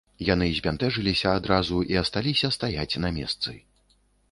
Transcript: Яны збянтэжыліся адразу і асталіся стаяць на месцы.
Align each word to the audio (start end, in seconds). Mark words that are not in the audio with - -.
Яны 0.27 0.45
збянтэжыліся 0.59 1.33
адразу 1.41 1.83
і 1.95 2.01
асталіся 2.03 2.53
стаяць 2.57 2.99
на 3.07 3.15
месцы. 3.21 3.57